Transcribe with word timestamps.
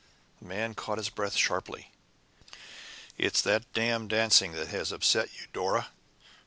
The 0.41 0.47
man 0.47 0.73
caught 0.73 0.97
his 0.97 1.09
breath 1.11 1.35
sharply. 1.35 1.91
"It's 3.19 3.39
that 3.43 3.71
damned 3.73 4.09
dancing 4.09 4.53
that 4.53 4.69
has 4.69 4.91
upset 4.91 5.29
you, 5.39 5.45
Dora!" 5.53 5.89